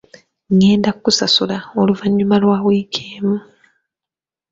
Ngenda 0.53 0.89
kukusasula 0.93 1.57
oluvannyuma 1.79 2.35
lwa 2.43 2.57
wiiki 2.65 3.01
emu. 3.15 3.37